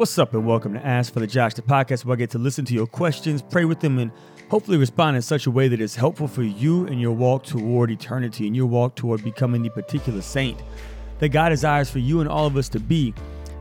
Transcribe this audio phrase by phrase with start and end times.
[0.00, 2.64] What's up, and welcome to Ask Father Josh, the podcast where I get to listen
[2.64, 4.10] to your questions, pray with them, and
[4.48, 7.90] hopefully respond in such a way that is helpful for you in your walk toward
[7.90, 10.62] eternity and your walk toward becoming the particular saint
[11.18, 13.12] that God desires for you and all of us to be.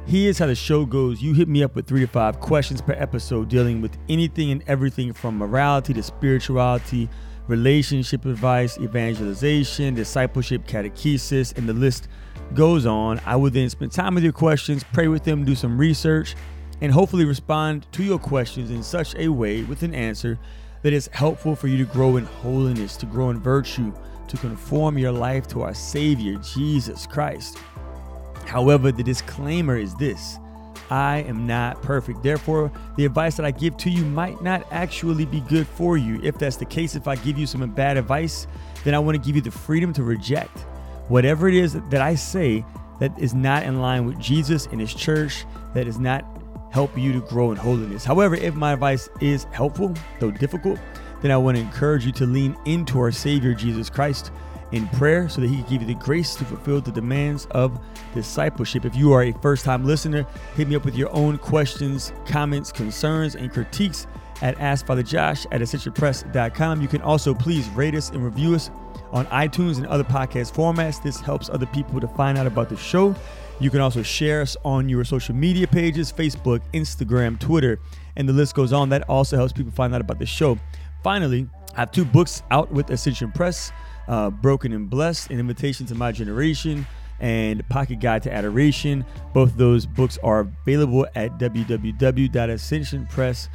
[0.06, 1.22] Here's how the show goes.
[1.22, 4.64] You hit me up with three to five questions per episode dealing with anything and
[4.66, 7.10] everything from morality to spirituality,
[7.50, 12.08] relationship advice, evangelization, discipleship, catechesis, and the list
[12.54, 13.20] goes on.
[13.26, 16.36] I would then spend time with your questions, pray with them, do some research,
[16.82, 20.40] and hopefully respond to your questions in such a way with an answer
[20.82, 23.94] that is helpful for you to grow in holiness, to grow in virtue,
[24.28, 27.58] to conform your life to our Savior, Jesus Christ.
[28.46, 30.40] However, the disclaimer is this
[30.90, 32.24] I am not perfect.
[32.24, 36.20] Therefore, the advice that I give to you might not actually be good for you.
[36.24, 38.48] If that's the case, if I give you some bad advice,
[38.84, 40.66] then I want to give you the freedom to reject
[41.10, 42.66] whatever it is that I say
[43.00, 46.26] that is not in line with Jesus and His church, that does not
[46.72, 48.06] help you to grow in holiness.
[48.06, 50.80] However, if my advice is helpful, though difficult,
[51.22, 54.32] then I want to encourage you to lean into our Savior Jesus Christ
[54.72, 57.80] in prayer so that He can give you the grace to fulfill the demands of
[58.14, 58.86] discipleship.
[58.86, 62.72] If you are a first time listener, hit me up with your own questions, comments,
[62.72, 64.06] concerns, and critiques
[64.42, 66.82] at AskFatherJosh at ascensionpress.com.
[66.82, 68.70] You can also please rate us and review us
[69.12, 71.02] on iTunes and other podcast formats.
[71.02, 73.16] This helps other people to find out about the show.
[73.60, 77.80] You can also share us on your social media pages Facebook, Instagram, Twitter,
[78.16, 78.90] and the list goes on.
[78.90, 80.58] That also helps people find out about the show.
[81.04, 83.72] Finally, I have two books out with Ascension Press
[84.08, 86.88] uh, Broken and Blessed, An Invitation to My Generation,
[87.20, 89.06] and Pocket Guide to Adoration.
[89.34, 93.50] Both those books are available at www.ascensionpress.com.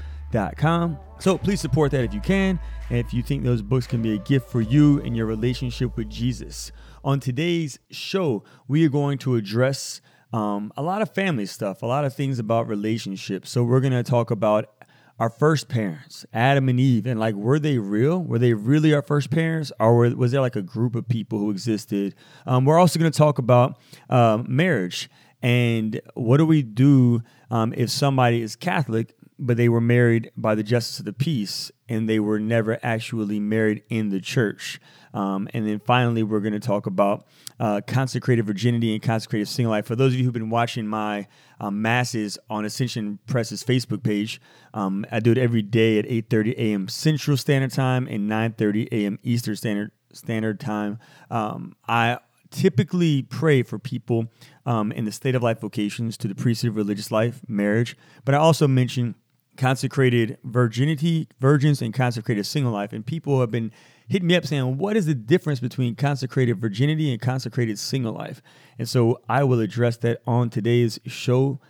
[1.20, 2.58] So please support that if you can,
[2.90, 5.96] and if you think those books can be a gift for you and your relationship
[5.96, 6.72] with Jesus.
[7.04, 10.00] On today's show, we are going to address
[10.32, 13.48] um, a lot of family stuff, a lot of things about relationships.
[13.48, 14.74] So we're going to talk about
[15.20, 18.20] our first parents, Adam and Eve, and like, were they real?
[18.20, 21.52] Were they really our first parents, or was there like a group of people who
[21.52, 22.12] existed?
[22.44, 23.78] Um, we're also going to talk about
[24.10, 25.08] uh, marriage
[25.44, 29.14] and what do we do um, if somebody is Catholic
[29.44, 33.38] but they were married by the justice of the peace and they were never actually
[33.38, 34.80] married in the church.
[35.12, 37.26] Um, and then finally, we're going to talk about
[37.60, 39.86] uh, consecrated virginity and consecrated single life.
[39.86, 41.28] For those of you who've been watching my
[41.60, 44.40] um, masses on Ascension Press's Facebook page,
[44.72, 46.88] um, I do it every day at 8:30 a.m.
[46.88, 49.18] Central Standard Time and 9:30 a.m.
[49.22, 50.98] Eastern Standard Standard Time.
[51.30, 52.18] Um, I
[52.50, 54.32] typically pray for people
[54.64, 58.34] um, in the state of life vocations to the priesthood of religious life, marriage, but
[58.34, 59.14] I also mention
[59.56, 62.92] consecrated virginity, virgins, and consecrated single life.
[62.92, 63.72] And people have been
[64.08, 68.42] hitting me up saying, what is the difference between consecrated virginity and consecrated single life?
[68.78, 71.60] And so I will address that on today's show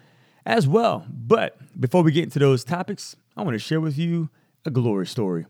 [0.46, 1.06] as well.
[1.08, 4.30] But before we get into those topics, I want to share with you
[4.64, 5.46] a glory story,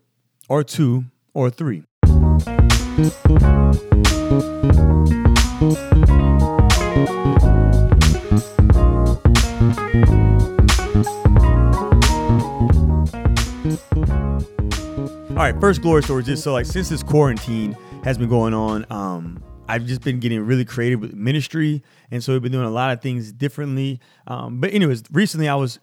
[0.49, 1.85] or two, or three.
[15.35, 18.87] All right, first glory story just so like since this quarantine has been going on,
[18.89, 22.71] um, I've just been getting really creative with ministry, and so we've been doing a
[22.71, 23.99] lot of things differently.
[24.29, 25.81] Um, but anyways, recently I was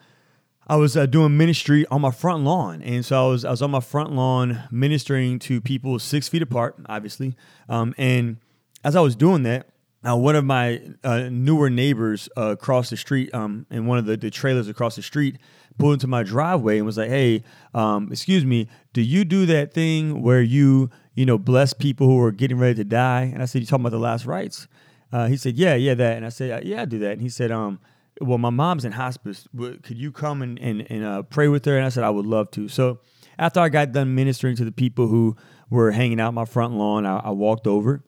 [0.68, 3.62] I was uh, doing ministry on my front lawn, and so I was I was
[3.62, 7.36] on my front lawn ministering to people six feet apart, obviously.
[7.68, 8.38] Um, and
[8.86, 9.68] as I was doing that,
[10.08, 14.06] uh, one of my uh, newer neighbors uh, across the street, um, in one of
[14.06, 15.38] the, the trailers across the street,
[15.78, 19.74] pulled into my driveway and was like, "Hey, um, excuse me, do you do that
[19.74, 23.46] thing where you, you know, bless people who are getting ready to die?" And I
[23.46, 24.68] said, "You talking about the last rites?"
[25.12, 27.30] Uh, he said, "Yeah, yeah, that." And I said, "Yeah, I do that." And he
[27.30, 27.80] said, "Um,
[28.20, 29.48] well, my mom's in hospice.
[29.58, 32.26] Could you come and and, and uh, pray with her?" And I said, "I would
[32.26, 33.00] love to." So
[33.38, 35.36] after I got done ministering to the people who
[35.70, 38.04] were hanging out my front lawn, I, I walked over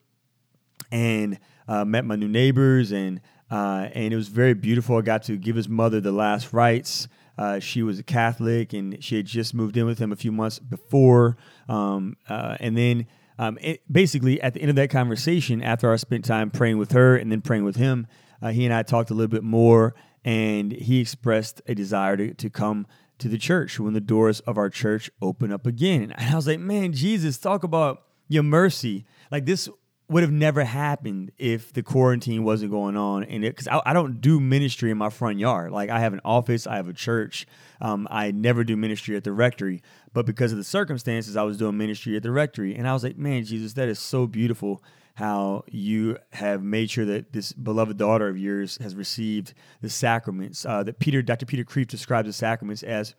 [0.91, 3.21] and uh, met my new neighbors and.
[3.51, 4.97] Uh, and it was very beautiful.
[4.97, 7.07] I got to give his mother the last rites.
[7.37, 10.31] Uh, she was a Catholic and she had just moved in with him a few
[10.31, 11.37] months before.
[11.67, 13.07] Um, uh, and then
[13.39, 16.91] um, it, basically, at the end of that conversation, after I spent time praying with
[16.91, 18.07] her and then praying with him,
[18.41, 19.95] uh, he and I talked a little bit more.
[20.25, 22.87] And he expressed a desire to, to come
[23.17, 26.11] to the church when the doors of our church open up again.
[26.17, 29.05] And I was like, man, Jesus, talk about your mercy.
[29.31, 29.67] Like this
[30.09, 34.19] would have never happened if the quarantine wasn't going on and because I, I, don't
[34.21, 37.47] do ministry in my front yard like i have an office i have a church
[37.81, 39.81] um, i never do ministry at the rectory
[40.13, 43.03] but because of the circumstances i was doing ministry at the rectory and i was
[43.03, 44.83] like man jesus that is so beautiful
[45.15, 50.65] how you have made sure that this beloved daughter of yours has received the sacraments.
[50.65, 51.45] Uh, that Peter, Dr.
[51.45, 53.13] Peter Kreeft describes the sacraments as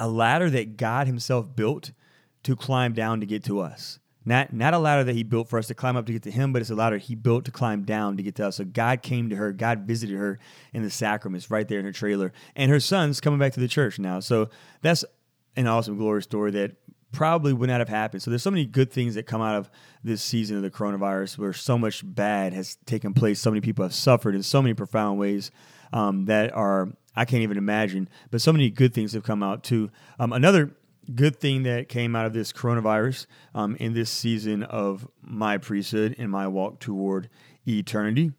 [0.00, 1.92] a ladder that God Himself built
[2.44, 3.98] to climb down to get to us.
[4.24, 6.30] Not, not a ladder that he built for us to climb up to get to
[6.30, 8.56] him, but it's a ladder he built to climb down to get to us.
[8.56, 10.38] So God came to her, God visited her
[10.72, 12.32] in the sacraments right there in her trailer.
[12.54, 14.20] And her son's coming back to the church now.
[14.20, 14.48] So
[14.80, 15.04] that's
[15.56, 16.76] an awesome glory story that
[17.12, 18.22] probably would not have happened.
[18.22, 19.70] So there's so many good things that come out of
[20.02, 23.38] this season of the coronavirus where so much bad has taken place.
[23.38, 25.50] So many people have suffered in so many profound ways
[25.92, 29.62] um, that are, I can't even imagine, but so many good things have come out
[29.62, 29.90] too.
[30.18, 30.74] Um, another
[31.14, 36.14] good thing that came out of this coronavirus um, in this season of my priesthood
[36.18, 37.28] and my walk toward
[37.66, 38.32] eternity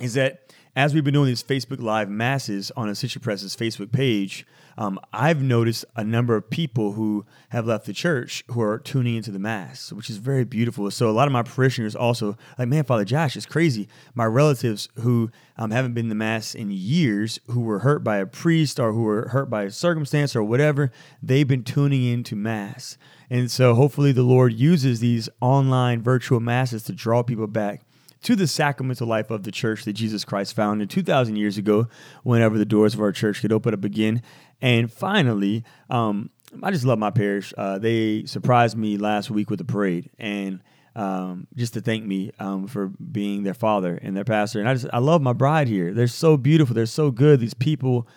[0.00, 4.44] is that as we've been doing these Facebook Live masses on Ascension Press's Facebook page,
[4.76, 9.14] um, I've noticed a number of people who have left the church who are tuning
[9.14, 10.90] into the mass, which is very beautiful.
[10.90, 13.88] So a lot of my parishioners also like, man, Father Josh, it's crazy.
[14.16, 18.26] My relatives who um, haven't been to mass in years, who were hurt by a
[18.26, 20.90] priest or who were hurt by a circumstance or whatever,
[21.22, 22.98] they've been tuning into mass.
[23.30, 27.82] And so hopefully the Lord uses these online virtual masses to draw people back
[28.24, 31.88] to the sacramental life of the church that Jesus Christ founded 2,000 years ago,
[32.22, 34.22] whenever the doors of our church could open up again.
[34.62, 36.30] And finally, um,
[36.62, 37.52] I just love my parish.
[37.56, 40.60] Uh, they surprised me last week with a parade, and
[40.96, 44.60] um, just to thank me um, for being their father and their pastor.
[44.60, 45.92] And I just I love my bride here.
[45.92, 46.74] They're so beautiful.
[46.74, 47.40] They're so good.
[47.40, 48.08] These people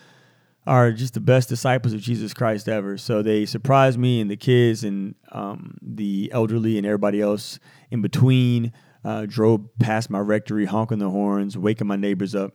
[0.65, 2.97] are just the best disciples of Jesus Christ ever.
[2.97, 7.59] So they surprised me and the kids and um, the elderly and everybody else
[7.89, 12.53] in between uh, drove past my rectory, honking the horns, waking my neighbors up,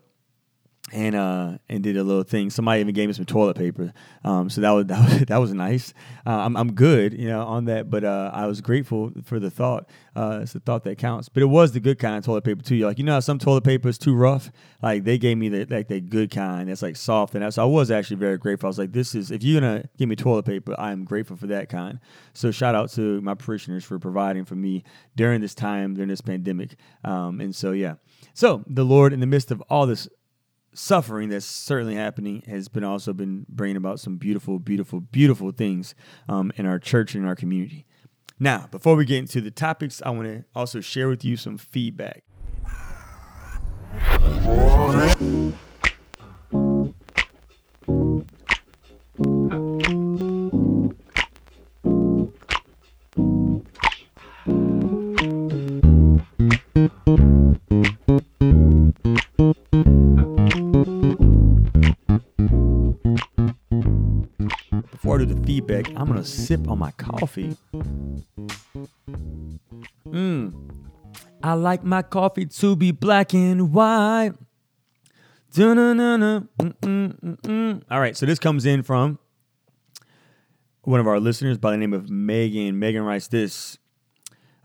[0.93, 2.51] and uh, and did a little thing.
[2.51, 3.93] Somebody even gave me some toilet paper,
[4.25, 5.95] um, so that was that was, that was nice.
[6.27, 7.91] Uh, I'm I'm good, you know, on that.
[7.91, 9.89] But uh, I was grateful for the thought.
[10.15, 11.29] Uh, it's the thought that counts.
[11.29, 12.77] But it was the good kind of toilet paper too.
[12.79, 14.51] Like you know, some toilet paper is too rough.
[14.83, 17.55] Like they gave me the like the good kind that's like soft, and that.
[17.55, 18.67] so I was actually very grateful.
[18.67, 21.37] I was like, this is if you're gonna give me toilet paper, I am grateful
[21.37, 21.99] for that kind.
[22.35, 24.85] So shout out to my parishioners for providing for me
[25.17, 26.77] during this time during this pandemic.
[27.05, 27.95] Um, and so yeah.
[28.35, 30.09] So the Lord, in the midst of all this
[30.75, 35.95] suffering that's certainly happening has been also been bringing about some beautiful, beautiful, beautiful things
[36.29, 37.87] um, in our church and in our community.
[38.39, 41.59] Now, before we get into the topics, I want to also share with you some
[41.59, 42.25] feedback.
[66.25, 67.57] Feedback, sip on my coffee.
[70.07, 70.69] Mmm.
[71.43, 74.33] I like my coffee to be black and white.
[75.59, 75.75] All
[78.01, 79.19] right, so this comes in from
[80.83, 82.79] one of our listeners by the name of Megan.
[82.79, 83.77] Megan writes this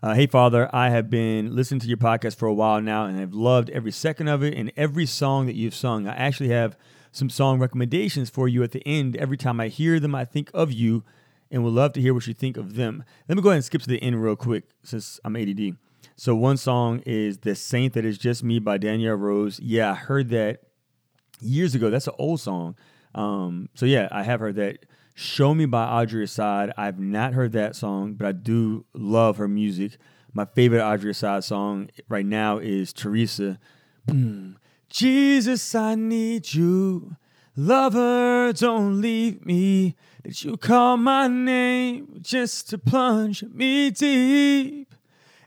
[0.02, 3.20] uh, Hey, Father, I have been listening to your podcast for a while now and
[3.20, 6.06] I've loved every second of it and every song that you've sung.
[6.06, 6.76] I actually have
[7.10, 9.16] some song recommendations for you at the end.
[9.16, 11.04] Every time I hear them, I think of you
[11.50, 13.04] and would love to hear what you think of them.
[13.28, 15.76] Let me go ahead and skip to the end real quick since I'm ADD.
[16.16, 19.60] So, one song is The Saint That Is Just Me by Danielle Rose.
[19.60, 20.62] Yeah, I heard that
[21.40, 21.90] years ago.
[21.90, 22.76] That's an old song.
[23.14, 24.86] Um, so, yeah, I have heard that.
[25.14, 26.72] Show Me by Audrey Assad.
[26.76, 29.96] I've not heard that song, but I do love her music.
[30.32, 33.58] My favorite Audrey Assad song right now is Teresa.
[34.88, 37.16] Jesus, I need you.
[37.56, 39.96] Lover, don't leave me.
[40.28, 44.94] Did you call my name just to plunge me deep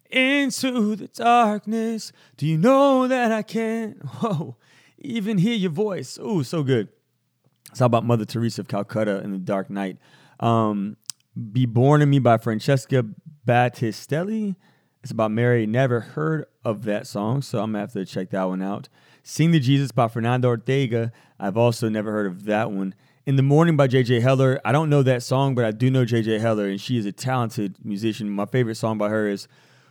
[0.10, 2.12] into the darkness?
[2.36, 4.58] Do you know that I can't, whoa,
[4.98, 6.18] even hear your voice?
[6.18, 6.88] Ooh, so good.
[7.70, 10.00] It's all about Mother Teresa of Calcutta in the Dark Night.
[10.40, 10.98] Um,
[11.52, 13.06] Be Born in Me by Francesca
[13.48, 14.56] Battistelli.
[15.04, 15.68] It's about Mary.
[15.68, 18.90] Never heard of that song, so I'm gonna have to check that one out.
[19.22, 21.12] Sing the Jesus by Fernando Ortega.
[21.40, 22.96] I've also never heard of that one.
[23.24, 24.60] In the Morning by JJ Heller.
[24.66, 27.12] I don't know that song, but I do know JJ Heller, and she is a
[27.12, 28.32] talented musician.
[28.32, 29.48] My favorite song by her is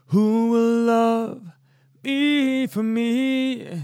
[0.06, 1.42] Who Will Love
[2.02, 3.82] Me for Me?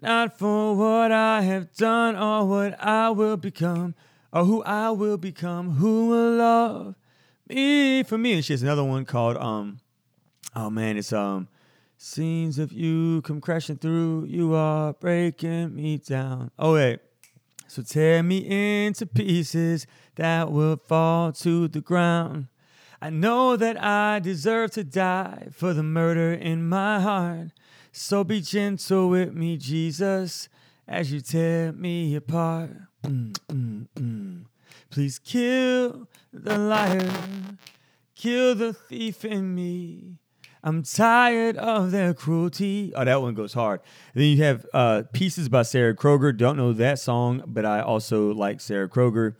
[0.00, 3.94] Not for what I have done or what I will become,
[4.32, 5.72] or who I will become.
[5.72, 6.94] Who will love
[7.46, 8.32] me for me?
[8.32, 9.80] And she has another one called um,
[10.56, 11.48] oh man, it's um,
[11.98, 16.50] Scenes of you come crashing through, you are breaking me down.
[16.58, 17.00] Oh, wait.
[17.70, 18.38] So tear me
[18.88, 19.86] into pieces
[20.16, 22.48] that will fall to the ground.
[23.00, 27.52] I know that I deserve to die for the murder in my heart.
[27.92, 30.48] So be gentle with me, Jesus,
[30.88, 32.72] as you tear me apart.
[33.04, 34.44] Mm, mm, mm.
[34.90, 37.08] Please kill the liar,
[38.16, 40.16] kill the thief in me.
[40.62, 42.92] I'm tired of their cruelty.
[42.94, 43.80] Oh, that one goes hard.
[44.14, 46.36] then you have uh, Pieces by Sarah Kroger.
[46.36, 49.36] Don't know that song, but I also like Sarah Kroger.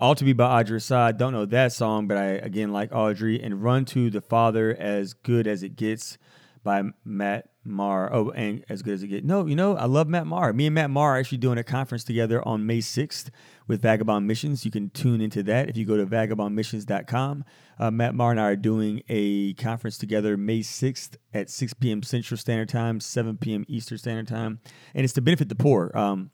[0.00, 1.16] All to Be by Audrey Assad.
[1.16, 3.40] Don't know that song, but I again like Audrey.
[3.40, 6.18] And Run to the Father as good as it gets
[6.64, 8.12] by Matt Maher.
[8.12, 9.24] Oh, and as good as it gets.
[9.24, 10.52] No, you know, I love Matt Maher.
[10.52, 13.30] Me and Matt Maher are actually doing a conference together on May 6th
[13.66, 14.64] with Vagabond Missions.
[14.64, 17.44] You can tune into that if you go to vagabondmissions.com.
[17.78, 22.02] Uh, Matt Maher and I are doing a conference together May 6th at 6 p.m.
[22.02, 23.64] Central Standard Time, 7 p.m.
[23.68, 24.60] Eastern Standard Time.
[24.94, 25.90] And it's to benefit the poor.
[25.94, 26.30] Um,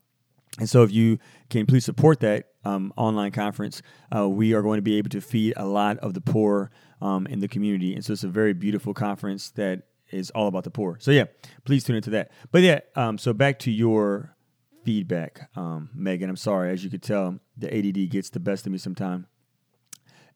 [0.58, 1.18] and so, if you
[1.48, 3.82] can please support that um, online conference,
[4.14, 7.28] uh, we are going to be able to feed a lot of the poor um,
[7.28, 7.94] in the community.
[7.94, 10.96] And so, it's a very beautiful conference that is all about the poor.
[11.00, 11.24] So yeah,
[11.64, 12.30] please tune into that.
[12.50, 14.34] But yeah, um, so back to your
[14.84, 16.30] feedback, um, Megan.
[16.30, 19.26] I'm sorry, as you could tell, the ADD gets the best of me sometimes.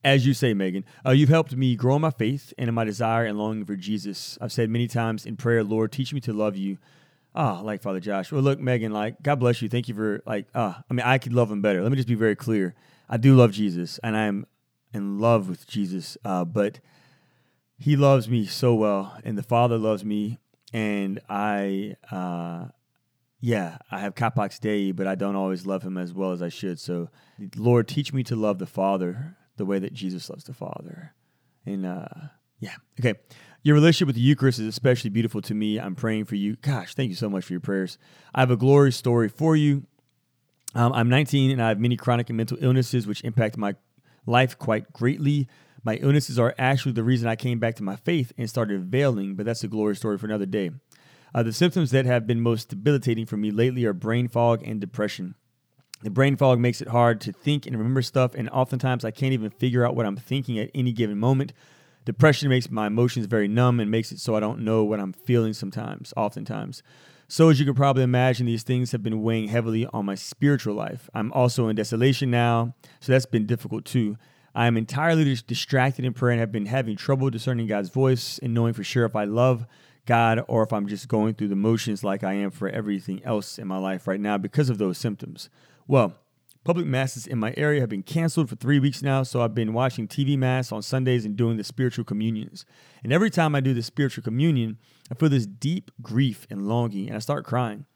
[0.05, 2.85] As you say, Megan, uh, you've helped me grow in my faith and in my
[2.85, 4.37] desire and longing for Jesus.
[4.39, 6.77] I've said many times in prayer, Lord, teach me to love you.
[7.35, 8.31] Ah, like Father Josh.
[8.31, 9.69] Well, look, Megan, like God bless you.
[9.69, 10.47] Thank you for like.
[10.55, 11.83] Uh, I mean, I could love him better.
[11.83, 12.75] Let me just be very clear.
[13.09, 14.47] I do love Jesus, and I am
[14.93, 16.17] in love with Jesus.
[16.25, 16.81] Uh, but
[17.77, 20.39] he loves me so well, and the Father loves me,
[20.73, 22.67] and I, uh,
[23.45, 26.49] yeah, I have capax Dei, but I don't always love him as well as I
[26.49, 26.81] should.
[26.81, 27.11] So,
[27.57, 31.13] Lord, teach me to love the Father the way that Jesus loves the Father,
[31.67, 32.07] and uh,
[32.59, 33.21] yeah, okay.
[33.63, 35.79] Your relationship with the Eucharist is especially beautiful to me.
[35.79, 36.57] I'm praying for you.
[36.57, 37.99] Gosh, thank you so much for your prayers.
[38.35, 39.85] I have a glorious story for you.
[40.75, 43.75] Um, I'm 19 and I have many chronic and mental illnesses which impact my
[44.27, 45.49] life quite greatly.
[45.83, 49.35] My illnesses are actually the reason I came back to my faith and started veiling,
[49.35, 50.71] but that's a glory story for another day.
[51.35, 54.81] Uh, the symptoms that have been most debilitating for me lately are brain fog and
[54.81, 55.35] depression.
[56.03, 59.33] The brain fog makes it hard to think and remember stuff, and oftentimes I can't
[59.33, 61.53] even figure out what I'm thinking at any given moment.
[62.05, 65.13] Depression makes my emotions very numb and makes it so I don't know what I'm
[65.13, 66.83] feeling sometimes, oftentimes.
[67.27, 70.75] So, as you can probably imagine, these things have been weighing heavily on my spiritual
[70.75, 71.09] life.
[71.15, 74.19] I'm also in desolation now, so that's been difficult too.
[74.55, 78.55] I am entirely distracted in prayer and have been having trouble discerning God's voice and
[78.55, 79.67] knowing for sure if I love
[80.07, 83.59] God or if I'm just going through the motions like I am for everything else
[83.59, 85.49] in my life right now because of those symptoms.
[85.87, 86.15] Well,
[86.65, 89.73] public masses in my area have been canceled for three weeks now, so I've been
[89.73, 92.65] watching TV mass on Sundays and doing the spiritual communions.
[93.03, 94.79] And every time I do the spiritual communion,
[95.11, 97.87] I feel this deep grief and longing, and I start crying.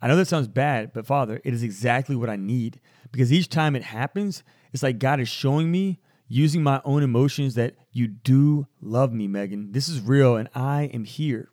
[0.00, 3.48] I know that sounds bad, but Father, it is exactly what I need because each
[3.48, 5.98] time it happens, it's like God is showing me
[6.28, 9.72] using my own emotions that you do love me, Megan.
[9.72, 11.50] This is real and I am here.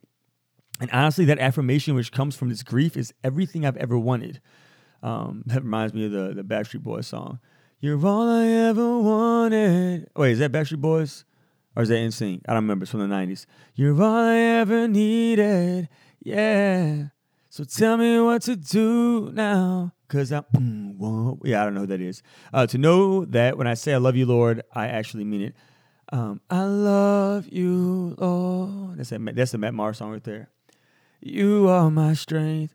[0.80, 4.40] And honestly, that affirmation which comes from this grief is everything I've ever wanted.
[5.02, 7.40] Um, that reminds me of the, the Backstreet Boys song.
[7.80, 10.08] You're all I ever wanted.
[10.16, 11.24] Wait, is that Backstreet Boys?
[11.74, 12.40] Or is that NSYNC?
[12.48, 12.84] I don't remember.
[12.84, 13.44] It's from the 90s.
[13.74, 15.90] You're all I ever needed.
[16.22, 17.08] Yeah.
[17.50, 19.92] So tell me what to do now.
[20.08, 22.22] Cause I, mm, yeah, I don't know who that is.
[22.52, 25.56] Uh, to know that when I say I love you, Lord, I actually mean it.
[26.12, 28.98] Um, I love you, Lord.
[28.98, 30.48] That's a that's a Matt Maher song right there.
[31.20, 32.74] You are my strength.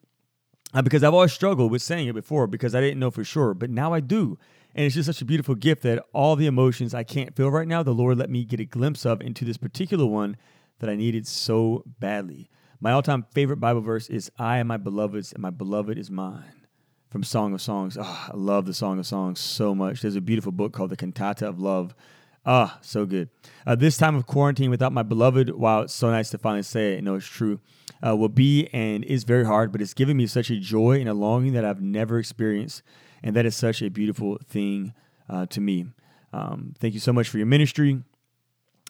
[0.74, 3.54] Uh, because I've always struggled with saying it before because I didn't know for sure,
[3.54, 4.38] but now I do.
[4.74, 7.68] And it's just such a beautiful gift that all the emotions I can't feel right
[7.68, 10.38] now, the Lord let me get a glimpse of into this particular one
[10.80, 12.50] that I needed so badly.
[12.80, 16.10] My all time favorite Bible verse is I am my beloved's, and my beloved is
[16.10, 16.66] mine
[17.10, 17.98] from Song of Songs.
[18.00, 20.02] Oh, I love the Song of Songs so much.
[20.02, 21.94] There's a beautiful book called The Cantata of Love.
[22.46, 23.30] Ah, so good.
[23.68, 26.94] Uh, this time of quarantine without my beloved, wow, it's so nice to finally say
[26.94, 27.04] it.
[27.04, 27.60] No, it's true.
[28.06, 31.08] Uh, will be and is very hard, but it's given me such a joy and
[31.08, 32.82] a longing that I've never experienced.
[33.22, 34.94] And that is such a beautiful thing
[35.30, 35.86] uh, to me.
[36.34, 38.02] Um, thank you so much for your ministry.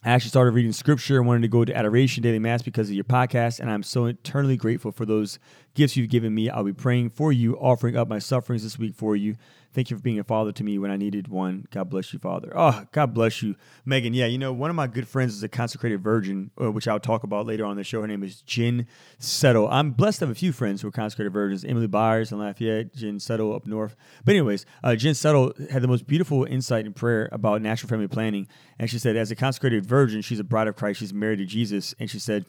[0.04, 2.96] I actually started reading scripture and wanted to go to Adoration Daily Mass because of
[2.96, 5.38] your podcast, and I'm so eternally grateful for those
[5.74, 6.50] gifts you've given me.
[6.50, 9.36] I'll be praying for you, offering up my sufferings this week for you.
[9.74, 11.66] Thank you for being a father to me when I needed one.
[11.72, 12.52] God bless you, Father.
[12.54, 14.14] Oh, God bless you, Megan.
[14.14, 17.00] Yeah, you know, one of my good friends is a consecrated virgin, uh, which I'll
[17.00, 18.02] talk about later on the show.
[18.02, 18.86] Her name is Jen
[19.18, 19.70] Settle.
[19.70, 21.64] I'm blessed to have a few friends who are consecrated virgins.
[21.64, 23.96] Emily Byers in Lafayette, Jen Settle up north.
[24.26, 28.10] But anyways, uh, Jen Settle had the most beautiful insight in prayer about natural family
[28.10, 28.50] planning.
[28.78, 31.00] And she said, as a consecrated virgin, she's a bride of Christ.
[31.00, 31.96] She's married to Jesus.
[31.98, 32.46] And she said,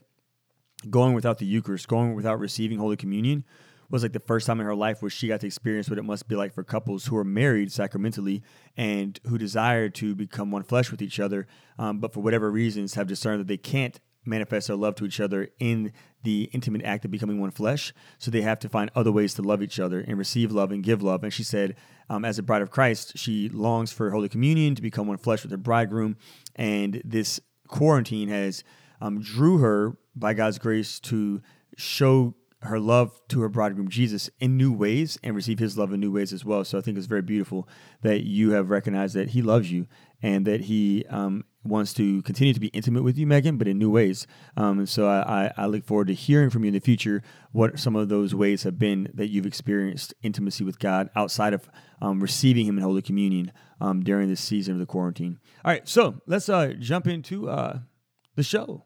[0.91, 3.45] going without the Eucharist, going without receiving Holy Communion,
[3.91, 6.03] was like the first time in her life where she got to experience what it
[6.03, 8.43] must be like for couples who are married sacramentally
[8.77, 11.47] and who desire to become one flesh with each other,
[11.79, 15.21] um, but for whatever reasons have discerned that they can't manifest their love to each
[15.21, 17.93] other in the intimate act of becoming one flesh.
[18.19, 20.83] So they have to find other ways to love each other and receive love and
[20.83, 21.25] give love.
[21.25, 21.77] And she said,
[22.09, 25.43] um, as a bride of Christ, she longs for Holy Communion to become one flesh
[25.43, 26.17] with her bridegroom.
[26.55, 28.63] And this quarantine has
[29.03, 31.43] um, drew her by God's grace to
[31.77, 35.99] show her love to her bridegroom Jesus in new ways and receive his love in
[35.99, 36.65] new ways as well.
[36.65, 37.69] So I think it's very beautiful
[38.03, 39.89] that you have recognized that he loves you
[40.23, 43.79] and that he um, wants to continue to be intimate with you, Megan, but in
[43.79, 44.29] new ways.
[44.57, 47.81] Um, and so I, I, look forward to hearing from you in the future what
[47.81, 51.69] some of those ways have been that you've experienced intimacy with God outside of
[52.01, 55.41] um, receiving Him in Holy Communion um, during this season of the quarantine.
[55.65, 57.81] All right, so let's uh, jump into uh,
[58.35, 58.85] the show.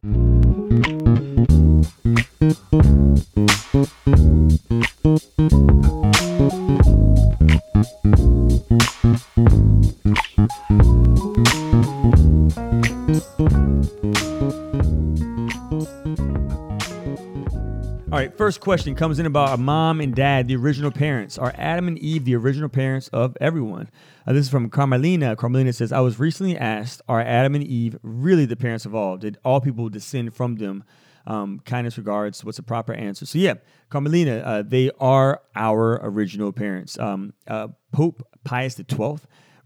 [18.46, 21.36] First question comes in about a mom and dad, the original parents.
[21.36, 23.90] Are Adam and Eve the original parents of everyone?
[24.24, 25.34] Uh, this is from Carmelina.
[25.34, 29.16] Carmelina says, I was recently asked, Are Adam and Eve really the parents of all?
[29.16, 30.84] Did all people descend from them?
[31.26, 32.44] Um, kindness regards.
[32.44, 33.26] What's the proper answer?
[33.26, 33.54] So, yeah,
[33.90, 36.96] Carmelina, uh, they are our original parents.
[37.00, 39.16] Um, uh, Pope Pius XII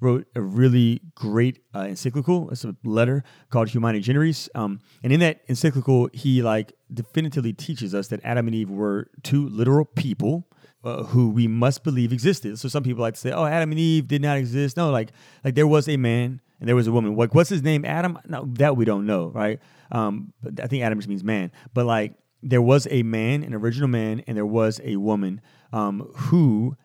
[0.00, 2.50] wrote a really great uh, encyclical.
[2.50, 4.48] It's a letter called Humani Generis.
[4.54, 9.10] Um, and in that encyclical, he like definitively teaches us that Adam and Eve were
[9.22, 10.48] two literal people
[10.84, 12.58] uh, who we must believe existed.
[12.58, 15.10] So some people like to say, "Oh, Adam and Eve did not exist." No, like
[15.44, 17.14] like there was a man and there was a woman.
[17.16, 17.84] Like what's his name?
[17.84, 18.18] Adam?
[18.26, 19.60] No, that we don't know, right?
[19.92, 21.52] Um, I think Adam just means man.
[21.74, 25.40] But like there was a man, an original man, and there was a woman
[25.72, 26.76] um, who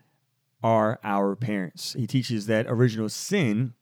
[0.64, 1.94] are our parents.
[1.94, 3.74] He teaches that original sin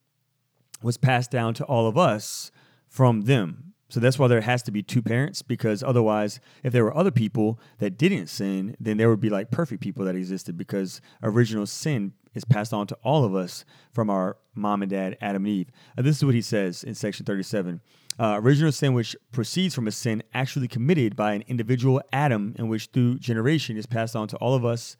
[0.81, 2.51] was passed down to all of us
[2.87, 3.73] from them.
[3.89, 7.11] So that's why there has to be two parents, because otherwise, if there were other
[7.11, 11.67] people that didn't sin, then there would be like perfect people that existed because original
[11.67, 15.53] sin is passed on to all of us from our mom and dad, Adam and
[15.53, 15.69] Eve.
[15.95, 17.81] Uh, this is what he says in section 37.
[18.19, 22.69] Uh, original sin, which proceeds from a sin actually committed by an individual Adam, and
[22.69, 24.97] which through generation is passed on to all of us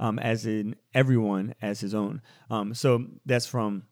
[0.00, 2.22] um, as in everyone as his own.
[2.50, 3.84] Um, so that's from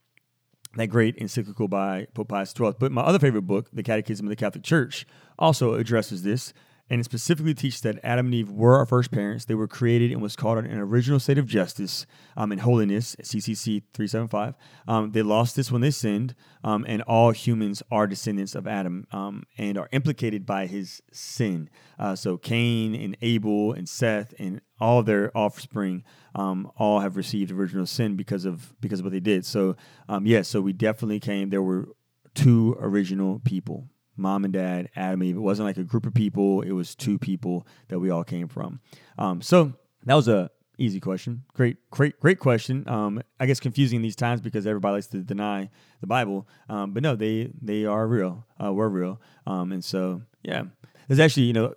[0.77, 2.73] that great encyclical by Pope Pius XII.
[2.79, 5.07] But my other favorite book, The Catechism of the Catholic Church,
[5.39, 6.53] also addresses this
[6.91, 9.45] and it specifically teaches that Adam and Eve were our first parents.
[9.45, 13.15] They were created and was called in an original state of justice um, and holiness,
[13.23, 14.55] CCC 375.
[14.87, 19.07] Um, they lost this when they sinned, um, and all humans are descendants of Adam
[19.13, 21.69] um, and are implicated by his sin.
[21.99, 27.51] Uh, so Cain and Abel and Seth and all their offspring um, all have received
[27.51, 29.45] original sin because of because of what they did.
[29.45, 29.77] So
[30.09, 31.51] yes, yeah, so we definitely came.
[31.51, 31.89] There were
[32.35, 35.37] two original people mom and dad, Adam Eve.
[35.37, 38.49] It wasn't like a group of people; it was two people that we all came
[38.49, 38.81] from.
[39.17, 39.73] Um, so
[40.05, 41.45] that was a easy question.
[41.55, 42.89] Great, great, great question.
[42.89, 46.49] Um, I guess confusing these times because everybody likes to deny the Bible.
[46.69, 48.47] Um, but no, they they are real.
[48.63, 49.21] Uh, we're real.
[49.47, 50.63] Um, and so yeah,
[51.09, 51.75] there's actually you know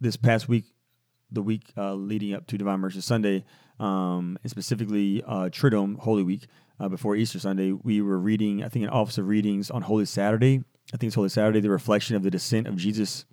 [0.00, 0.64] this past week,
[1.30, 3.44] the week uh, leading up to Divine Mercy Sunday,
[3.80, 6.46] um, and specifically uh, Triduum Holy Week
[6.80, 10.06] uh, before Easter Sunday, we were reading I think an Office of Readings on Holy
[10.06, 10.62] Saturday
[10.94, 13.24] I think it's Holy Saturday, the reflection of the descent of Jesus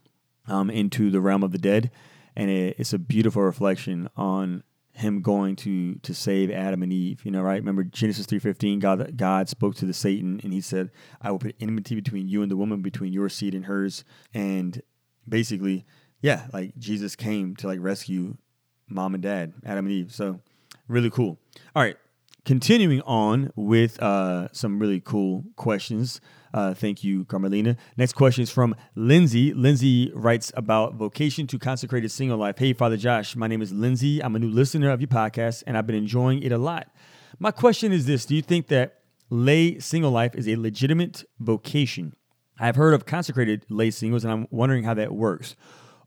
[0.47, 1.91] um, into the realm of the dead,
[2.35, 7.21] and it, it's a beautiful reflection on him going to to save Adam and Eve.
[7.23, 7.61] You know, right?
[7.61, 8.79] Remember Genesis three fifteen.
[8.79, 10.89] God God spoke to the Satan, and he said,
[11.21, 14.81] "I will put enmity between you and the woman, between your seed and hers." And
[15.29, 15.85] basically,
[16.19, 18.37] yeah, like Jesus came to like rescue
[18.89, 20.11] mom and dad, Adam and Eve.
[20.11, 20.39] So
[20.87, 21.37] really cool.
[21.75, 21.97] All right,
[22.45, 26.21] continuing on with uh, some really cool questions.
[26.53, 27.77] Uh, thank you, Carmelina.
[27.97, 29.53] Next question is from Lindsay.
[29.53, 32.57] Lindsay writes about vocation to consecrated single life.
[32.57, 34.21] Hey, Father Josh, my name is Lindsay.
[34.21, 36.89] I'm a new listener of your podcast, and I've been enjoying it a lot.
[37.39, 38.99] My question is this Do you think that
[39.29, 42.15] lay single life is a legitimate vocation?
[42.59, 45.55] I've heard of consecrated lay singles, and I'm wondering how that works.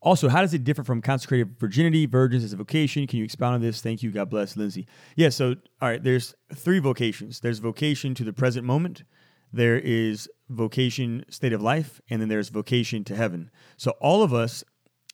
[0.04, 3.06] Also, how does it differ from consecrated virginity, virgins as a vocation?
[3.06, 3.80] Can you expound on this?
[3.80, 4.10] Thank you.
[4.10, 4.86] God bless, Lindsay.
[5.16, 9.02] Yeah, so, all right, there's three vocations there's vocation to the present moment,
[9.50, 13.50] there is vocation, state of life, and then there's vocation to heaven.
[13.78, 14.62] So all of us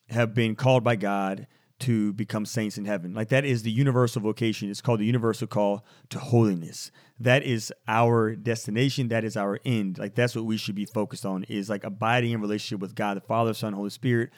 [0.09, 1.47] have been called by God
[1.81, 3.15] to become saints in heaven.
[3.15, 4.71] Like that is the universal vocation.
[4.71, 6.91] It's called the universal call to holiness.
[7.19, 9.09] That is our destination.
[9.09, 9.99] That is our end.
[9.99, 13.17] Like that's what we should be focused on is like abiding in relationship with God,
[13.17, 14.31] the Father, Son, Holy Spirit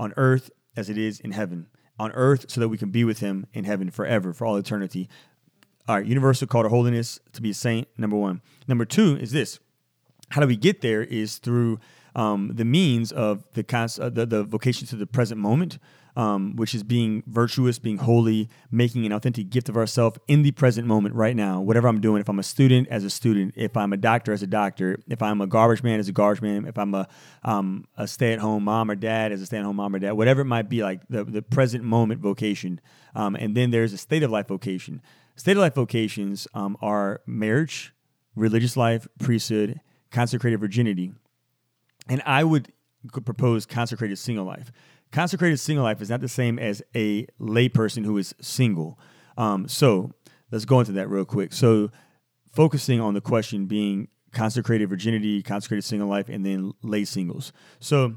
[0.00, 1.68] on earth as it is in heaven.
[1.98, 5.06] on earth so that we can be with him in heaven forever, for all eternity.
[5.86, 8.40] All right, universal call to holiness, to be a saint, number one.
[8.66, 9.58] Number two is this
[10.30, 11.78] how do we get there is through
[12.14, 15.78] um, the means of the, cons- uh, the, the vocation to the present moment,
[16.16, 20.50] um, which is being virtuous, being holy, making an authentic gift of ourselves in the
[20.50, 21.60] present moment right now.
[21.60, 24.42] Whatever I'm doing, if I'm a student as a student, if I'm a doctor as
[24.42, 27.08] a doctor, if I'm a garbage man as a garbage man, if I'm a
[27.44, 29.98] um, a stay at home mom or dad as a stay at home mom or
[29.98, 32.80] dad, whatever it might be, like the the present moment vocation.
[33.14, 35.02] Um, and then there's a state of life vocation.
[35.36, 37.94] State of life vocations um, are marriage,
[38.36, 41.12] religious life, priesthood, consecrated virginity.
[42.08, 42.72] And I would
[43.24, 44.70] propose consecrated single life.
[45.12, 48.98] Consecrated single life is not the same as a layperson who is single.
[49.36, 50.12] Um, so
[50.50, 51.52] let's go into that real quick.
[51.52, 51.90] So,
[52.52, 57.52] focusing on the question being consecrated virginity, consecrated single life, and then lay singles.
[57.78, 58.16] So,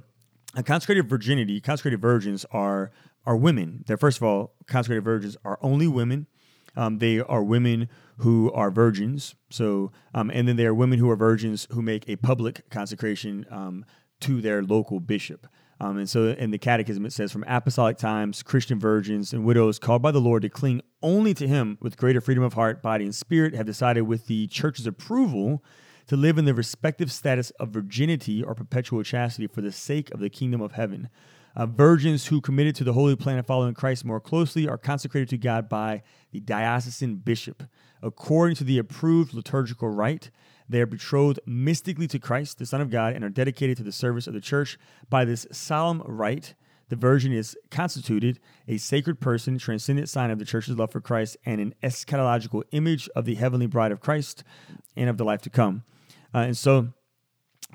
[0.55, 2.91] a consecrated virginity, consecrated virgins are
[3.25, 3.83] are women.
[3.87, 6.27] They're first of all, consecrated virgins are only women.
[6.75, 9.35] Um, they are women who are virgins.
[9.49, 13.45] So, um, and then they are women who are virgins who make a public consecration
[13.49, 13.85] um,
[14.21, 15.47] to their local bishop.
[15.83, 19.79] Um, and so in the Catechism, it says, From apostolic times, Christian virgins and widows
[19.79, 23.03] called by the Lord to cling only to Him with greater freedom of heart, body,
[23.03, 25.61] and spirit have decided, with the Church's approval,
[26.07, 30.21] to live in the respective status of virginity or perpetual chastity for the sake of
[30.21, 31.09] the kingdom of heaven.
[31.53, 35.27] Uh, virgins who committed to the holy plan of following Christ more closely are consecrated
[35.29, 37.63] to God by the diocesan bishop.
[38.01, 40.31] According to the approved liturgical rite,
[40.69, 43.91] they are betrothed mystically to Christ, the Son of God, and are dedicated to the
[43.91, 44.77] service of the church.
[45.09, 46.55] By this solemn rite,
[46.89, 51.37] the virgin is constituted a sacred person, transcendent sign of the church's love for Christ,
[51.45, 54.43] and an eschatological image of the heavenly bride of Christ
[54.95, 55.83] and of the life to come.
[56.33, 56.89] Uh, and so,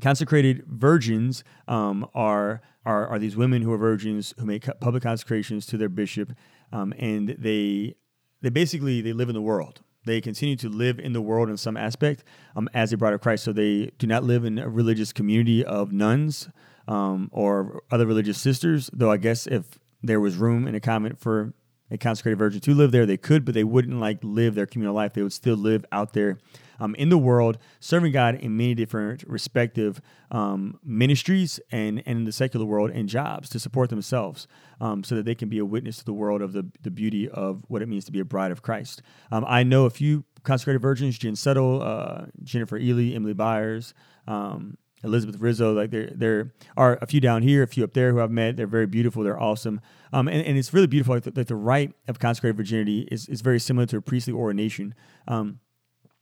[0.00, 5.66] consecrated virgins um, are, are are these women who are virgins who make public consecrations
[5.66, 6.32] to their bishop,
[6.72, 7.94] um, and they
[8.40, 9.80] they basically they live in the world.
[10.08, 12.24] They continue to live in the world in some aspect
[12.56, 13.44] um, as a bride of Christ.
[13.44, 16.48] So they do not live in a religious community of nuns
[16.86, 18.88] um, or other religious sisters.
[18.92, 21.52] Though I guess if there was room in a convent for
[21.90, 24.94] a consecrated virgin to live there, they could, but they wouldn't like live their communal
[24.94, 25.12] life.
[25.12, 26.38] They would still live out there
[26.78, 32.24] um, in the world, serving God in many different respective um, ministries and, and in
[32.24, 34.46] the secular world and jobs to support themselves
[34.80, 37.28] um, so that they can be a witness to the world of the, the beauty
[37.28, 39.02] of what it means to be a bride of Christ.
[39.30, 43.94] Um, I know a few consecrated virgins, Jen Settle, uh, Jennifer Ely, Emily Byers,
[44.26, 48.10] um, Elizabeth Rizzo, like there there are a few down here, a few up there
[48.10, 48.56] who I've met.
[48.56, 49.22] They're very beautiful.
[49.22, 49.80] They're awesome,
[50.12, 51.14] um, and, and it's really beautiful.
[51.14, 54.32] Like the, like the rite of consecrated virginity is, is very similar to a priestly
[54.32, 54.94] ordination.
[55.28, 55.60] Um,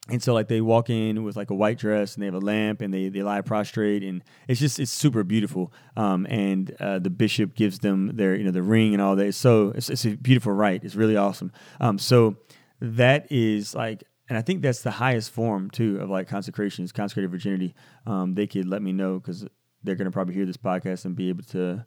[0.08, 2.40] and so like they walk in with like a white dress and they have a
[2.40, 5.72] lamp and they, they lie prostrate and it's just it's super beautiful.
[5.96, 9.34] Um, and uh, the bishop gives them their you know the ring and all that.
[9.34, 10.84] So it's, it's a beautiful rite.
[10.84, 11.50] It's really awesome.
[11.80, 12.36] Um, so
[12.80, 17.30] that is like and i think that's the highest form too of like consecrations consecrated
[17.30, 17.74] virginity.
[18.06, 19.44] Um, they could let me know because
[19.82, 21.84] they're going to probably hear this podcast and be able to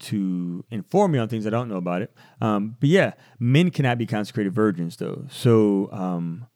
[0.00, 2.12] to inform me on things i don't know about it.
[2.42, 5.24] Um, but yeah men cannot be consecrated virgins though.
[5.30, 6.46] So um,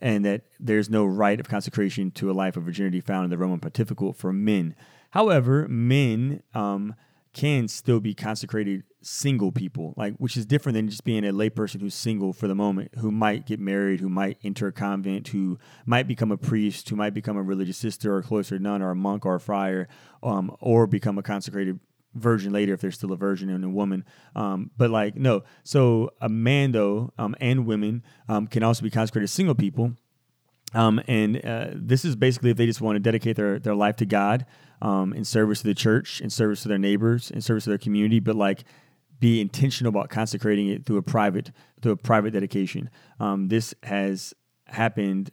[0.00, 3.38] and that there's no rite of consecration to a life of virginity found in the
[3.38, 4.74] Roman Pontificate for men.
[5.10, 6.94] However, men um,
[7.32, 11.80] can still be consecrated single people, like which is different than just being a layperson
[11.80, 15.58] who's single for the moment, who might get married, who might enter a convent, who
[15.86, 18.90] might become a priest, who might become a religious sister or a cloistered nun or
[18.90, 19.88] a monk or a friar,
[20.22, 21.78] um, or become a consecrated
[22.14, 24.04] virgin later if they're still a virgin and a woman.
[24.34, 28.90] Um, but like no, so a man though um, and women um, can also be
[28.90, 29.92] consecrated single people.
[30.72, 33.96] Um, and uh, this is basically if they just want to dedicate their, their life
[33.96, 34.46] to God
[34.80, 37.78] um, in service to the church, in service to their neighbors, in service to their
[37.78, 38.64] community, but like
[39.18, 41.50] be intentional about consecrating it through a private
[41.82, 42.88] through a private dedication.
[43.18, 44.32] Um, this has
[44.66, 45.30] happened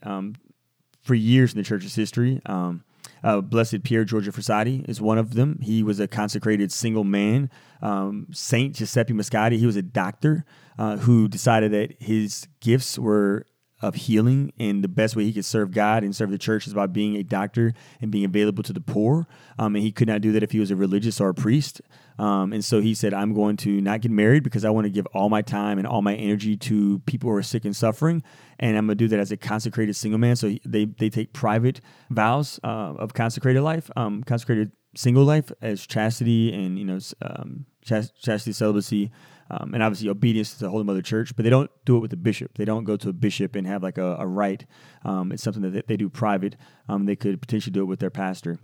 [1.08, 2.42] for years in the church's history.
[2.46, 2.84] Um,
[3.23, 5.60] uh, Blessed Pierre Giorgio Frassati is one of them.
[5.62, 7.49] He was a consecrated single man.
[7.82, 10.45] Um, Saint Giuseppe Moscati, he was a doctor
[10.77, 13.45] uh, who decided that his gifts were
[13.82, 16.73] of healing and the best way he could serve God and serve the church is
[16.73, 19.27] by being a doctor and being available to the poor.
[19.60, 21.82] Um, and he could not do that if he was a religious or a priest.
[22.19, 24.89] Um, and so he said, I'm going to not get married because I want to
[24.89, 28.23] give all my time and all my energy to people who are sick and suffering.
[28.60, 30.36] And I'm going to do that as a consecrated single man.
[30.36, 35.86] So they, they take private vows uh, of consecrated life, um, consecrated single life as
[35.86, 39.12] chastity and, you know, um, chastity, celibacy,
[39.49, 42.12] um, and obviously obedience to the Holy Mother Church, but they don't do it with
[42.12, 42.58] the bishop.
[42.58, 44.65] They don't go to a bishop and have like a, a rite.
[45.06, 46.56] Um, it's something that they, they do private.
[46.89, 48.60] Um, they could potentially do it with their pastor.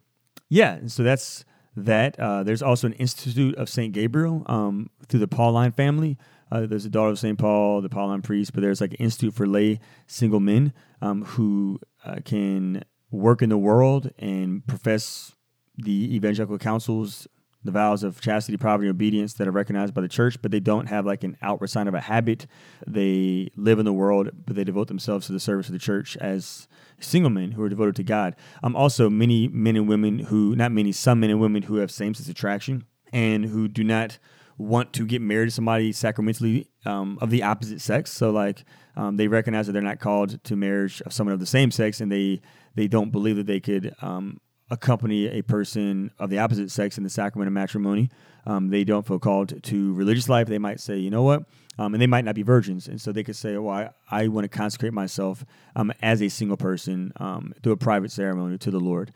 [0.49, 2.19] Yeah, and so that's that.
[2.19, 3.93] Uh, there's also an Institute of St.
[3.93, 6.17] Gabriel um, through the Pauline family.
[6.51, 7.37] Uh, there's a daughter of St.
[7.37, 11.79] Paul, the Pauline priest, but there's like an institute for lay single men um, who
[12.05, 15.33] uh, can work in the world and profess
[15.77, 17.27] the evangelical counsels,
[17.63, 20.59] the vows of chastity, poverty, and obedience that are recognized by the church, but they
[20.59, 22.45] don't have like an outward sign of a habit.
[22.85, 26.17] They live in the world, but they devote themselves to the service of the church
[26.17, 26.67] as
[26.99, 28.35] single men who are devoted to God.
[28.61, 31.91] Um, also, many men and women who, not many, some men and women who have
[31.91, 34.17] same sex attraction and who do not
[34.57, 38.11] want to get married to somebody sacramentally um, of the opposite sex.
[38.11, 38.63] So, like,
[38.95, 42.01] um, they recognize that they're not called to marriage of someone of the same sex,
[42.01, 42.41] and they
[42.75, 47.03] they don't believe that they could um, accompany a person of the opposite sex in
[47.03, 48.09] the sacrament of matrimony.
[48.45, 50.47] Um, they don't feel called to religious life.
[50.47, 51.43] They might say, you know what?
[51.77, 52.87] Um, and they might not be virgins.
[52.87, 53.75] And so they could say, well,
[54.09, 55.45] I, I want to consecrate myself
[55.75, 59.11] um, as a single person um, through a private ceremony to the Lord,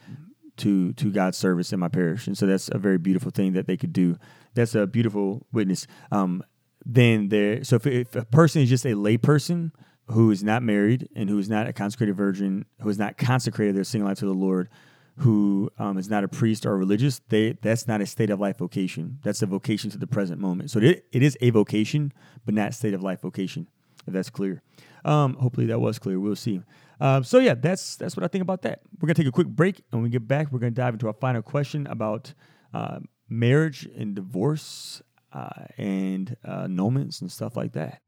[0.58, 2.28] to, to God's service in my parish.
[2.28, 4.18] And so that's a very beautiful thing that they could do.
[4.54, 5.88] That's a beautiful witness.
[6.12, 6.44] Um,
[6.86, 9.72] then there, so if, if a person is just a lay person
[10.08, 13.76] who is not married and who is not a consecrated virgin, who is not consecrated
[13.76, 14.70] their single life to the Lord,
[15.18, 18.58] who um, is not a priest or religious, they that's not a state of life
[18.58, 19.20] vocation.
[19.24, 20.70] That's a vocation to the present moment.
[20.70, 22.14] So it, it is a vocation,
[22.46, 23.68] but not state of life vocation.
[24.06, 24.62] If that's clear.
[25.04, 26.20] Um, hopefully that was clear.
[26.20, 26.62] We'll see.
[27.02, 28.82] Um, so yeah, that's that's what I think about that.
[29.00, 31.08] We're gonna take a quick break, and when we get back, we're gonna dive into
[31.08, 32.34] our final question about
[32.74, 35.02] uh, marriage and divorce
[35.34, 38.02] uh, and uh, annulments and stuff like that.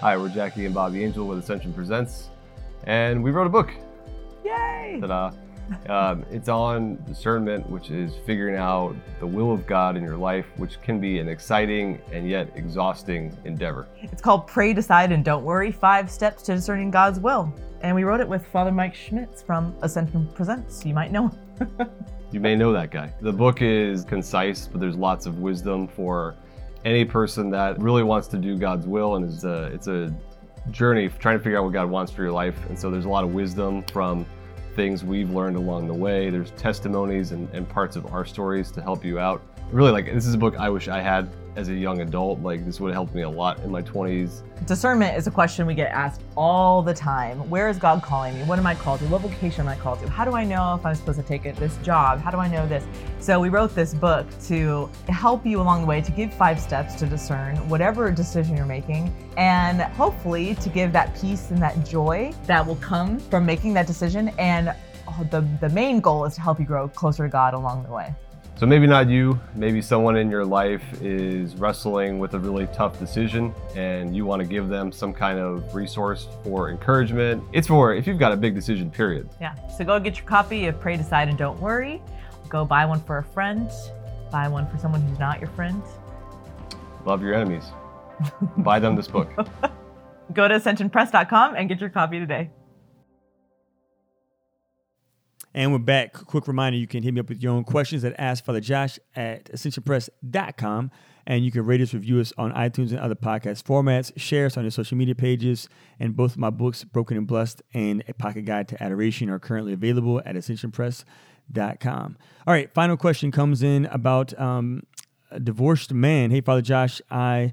[0.00, 2.28] Hi, we're Jackie and Bobby Angel with Ascension Presents
[2.84, 3.72] and we wrote a book.
[4.44, 4.98] Yay!
[5.00, 5.32] Ta-da.
[5.88, 10.46] Um, it's on discernment, which is figuring out the will of God in your life,
[10.56, 13.88] which can be an exciting and yet exhausting endeavor.
[14.02, 17.52] It's called Pray, Decide, and Don't Worry Five Steps to Discerning God's Will.
[17.80, 20.84] And we wrote it with Father Mike Schmitz from Ascension Presents.
[20.84, 21.90] You might know him.
[22.30, 23.12] you may know that guy.
[23.20, 26.36] The book is concise, but there's lots of wisdom for
[26.84, 30.14] any person that really wants to do God's will, and is a, it's a
[30.70, 32.56] journey trying to figure out what God wants for your life.
[32.68, 34.26] And so there's a lot of wisdom from
[34.74, 36.30] things we've learned along the way.
[36.30, 39.42] There's testimonies and, and parts of our stories to help you out.
[39.70, 42.40] Really, like, this is a book I wish I had as a young adult.
[42.40, 44.42] Like, this would have helped me a lot in my 20s.
[44.66, 47.48] Discernment is a question we get asked all the time.
[47.50, 48.44] Where is God calling me?
[48.44, 49.06] What am I called to?
[49.06, 50.08] What vocation am I called to?
[50.08, 52.20] How do I know if I'm supposed to take it, this job?
[52.20, 52.84] How do I know this?
[53.20, 56.94] So, we wrote this book to help you along the way to give five steps
[56.96, 62.32] to discern whatever decision you're making, and hopefully to give that peace and that joy
[62.46, 64.28] that will come from making that decision.
[64.38, 64.74] And
[65.30, 68.14] the, the main goal is to help you grow closer to God along the way.
[68.56, 73.00] So maybe not you, maybe someone in your life is wrestling with a really tough
[73.00, 77.42] decision and you want to give them some kind of resource for encouragement.
[77.52, 79.28] It's for if you've got a big decision, period.
[79.40, 79.56] Yeah.
[79.68, 82.00] So go get your copy of Pray, Decide, and Don't Worry.
[82.48, 83.68] Go buy one for a friend,
[84.30, 85.82] buy one for someone who's not your friend.
[87.04, 87.64] Love your enemies.
[88.58, 89.30] buy them this book.
[90.32, 92.50] go to ascensionpress.com and get your copy today.
[95.56, 96.14] And we're back.
[96.14, 100.90] Quick reminder you can hit me up with your own questions at AskFatherJosh at ascensionpress.com.
[101.28, 104.12] And you can rate us, review us on iTunes and other podcast formats.
[104.16, 105.68] Share us on your social media pages.
[106.00, 109.38] And both of my books, Broken and Blessed and A Pocket Guide to Adoration, are
[109.38, 112.16] currently available at ascensionpress.com.
[112.48, 114.82] All right, final question comes in about um,
[115.30, 116.32] a divorced man.
[116.32, 117.52] Hey, Father Josh, I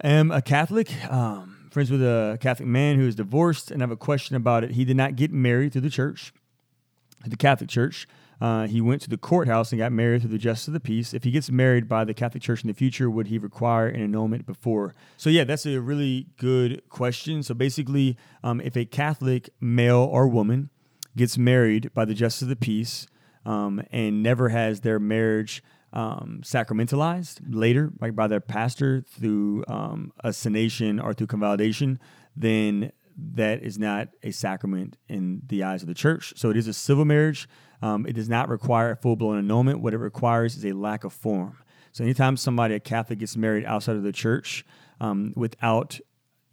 [0.00, 0.92] am a Catholic.
[1.12, 4.62] Um, friends with a Catholic man who is divorced, and I have a question about
[4.62, 4.70] it.
[4.70, 6.32] He did not get married through the church
[7.24, 8.06] the Catholic Church.
[8.40, 11.14] Uh, he went to the courthouse and got married through the justice of the peace.
[11.14, 14.02] If he gets married by the Catholic Church in the future, would he require an
[14.02, 14.94] annulment before?
[15.16, 17.42] So, yeah, that's a really good question.
[17.42, 20.68] So, basically, um, if a Catholic male or woman
[21.16, 23.06] gets married by the justice of the peace
[23.46, 25.62] um, and never has their marriage
[25.94, 31.98] um, sacramentalized later, like by their pastor through um, a sanation or through convalidation,
[32.36, 32.92] then
[33.34, 36.34] that is not a sacrament in the eyes of the church.
[36.36, 37.48] So it is a civil marriage.
[37.82, 39.80] Um, it does not require a full blown annulment.
[39.80, 41.58] What it requires is a lack of form.
[41.92, 44.64] So anytime somebody, a Catholic, gets married outside of the church
[45.00, 45.98] um, without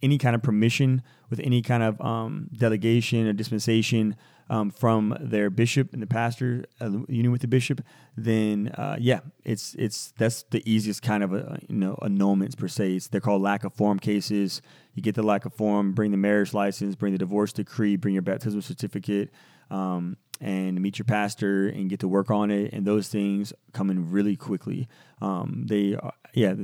[0.04, 4.14] any kind of permission, with any kind of um, delegation or dispensation
[4.50, 7.80] um, from their bishop and the pastor, uh, union with the bishop,
[8.16, 12.68] then uh, yeah, it's it's that's the easiest kind of a, you know annulments per
[12.68, 12.92] se.
[12.92, 14.60] It's, they're called lack of form cases.
[14.94, 18.14] You get the lack of form, bring the marriage license, bring the divorce decree, bring
[18.14, 19.30] your baptismal certificate.
[19.70, 23.88] Um, and meet your pastor and get to work on it, and those things come
[23.88, 24.88] in really quickly.
[25.22, 26.54] Um, they, uh, yeah,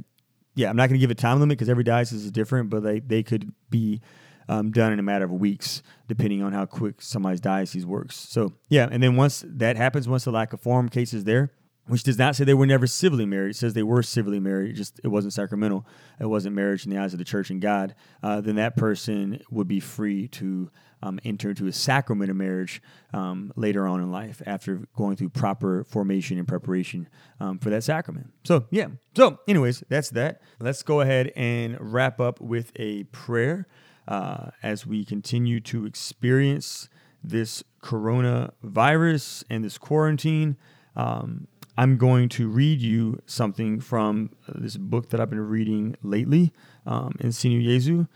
[0.55, 0.71] yeah.
[0.71, 3.01] I'm not going to give a time limit because every diocese is different, but they
[3.01, 4.01] they could be
[4.49, 8.17] um, done in a matter of weeks, depending on how quick somebody's diocese works.
[8.17, 11.53] So, yeah, and then once that happens, once the lack of form case is there,
[11.87, 13.51] which does not say they were never civilly married.
[13.51, 14.71] It says they were civilly married.
[14.71, 15.87] It just it wasn't sacramental.
[16.19, 17.95] It wasn't marriage in the eyes of the church and God.
[18.23, 20.71] Uh, then that person would be free to
[21.03, 22.83] um, enter into a sacrament of marriage
[23.13, 27.09] um, later on in life after going through proper formation and preparation
[27.41, 28.33] um, for that sacrament.
[28.45, 28.89] So yeah.
[29.17, 30.43] So anyways, that's that.
[30.59, 33.67] Let's go ahead and wrap up with a prayer
[34.09, 36.89] uh, as we continue to experience
[37.23, 40.57] this coronavirus and this quarantine.
[40.97, 46.53] Um, I'm going to read you something from this book that I've been reading lately,
[46.85, 48.07] um, In Sinu Jesu,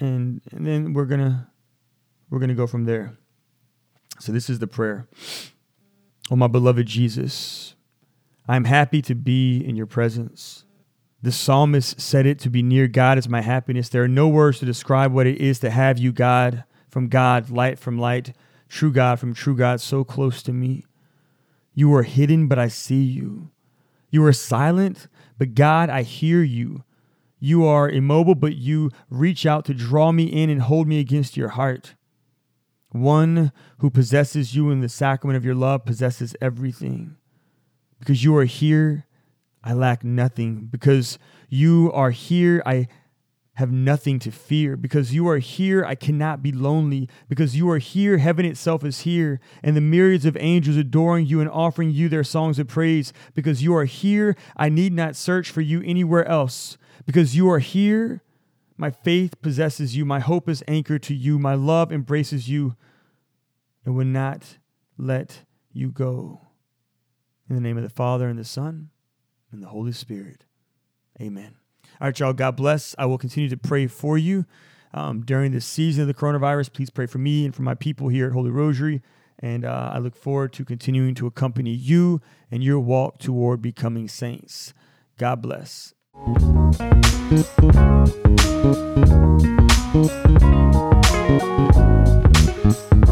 [0.00, 1.51] and and then we're gonna
[2.32, 3.12] we're gonna go from there.
[4.18, 5.06] So this is the prayer.
[6.30, 7.74] Oh my beloved Jesus,
[8.48, 10.64] I am happy to be in your presence.
[11.20, 13.90] The psalmist said it to be near God is my happiness.
[13.90, 17.50] There are no words to describe what it is to have you, God, from God,
[17.50, 18.34] light from light,
[18.66, 20.86] true God from true God, so close to me.
[21.74, 23.50] You are hidden, but I see you.
[24.10, 26.82] You are silent, but God, I hear you.
[27.38, 31.36] You are immobile, but you reach out to draw me in and hold me against
[31.36, 31.94] your heart.
[32.92, 37.16] One who possesses you in the sacrament of your love possesses everything.
[37.98, 39.06] Because you are here,
[39.64, 40.68] I lack nothing.
[40.70, 42.88] Because you are here, I
[43.54, 44.76] have nothing to fear.
[44.76, 47.08] Because you are here, I cannot be lonely.
[47.30, 51.40] Because you are here, heaven itself is here, and the myriads of angels adoring you
[51.40, 53.14] and offering you their songs of praise.
[53.34, 56.76] Because you are here, I need not search for you anywhere else.
[57.06, 58.22] Because you are here,
[58.82, 62.74] my faith possesses you, my hope is anchored to you, my love embraces you,
[63.84, 64.58] and will not
[64.98, 66.48] let you go.
[67.48, 68.90] In the name of the Father, and the Son,
[69.52, 70.46] and the Holy Spirit.
[71.20, 71.54] Amen.
[72.00, 72.32] All right, y'all.
[72.32, 72.96] God bless.
[72.98, 74.46] I will continue to pray for you
[74.92, 76.72] um, during this season of the coronavirus.
[76.72, 79.00] Please pray for me and for my people here at Holy Rosary.
[79.38, 84.08] And uh, I look forward to continuing to accompany you and your walk toward becoming
[84.08, 84.74] saints.
[85.18, 85.94] God bless.
[86.14, 86.42] Thank
[93.06, 93.11] you.